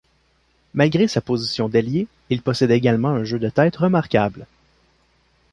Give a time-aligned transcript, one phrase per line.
[0.73, 4.47] Malgré sa position d'ailier, il possédait également un jeu de tête remarquable.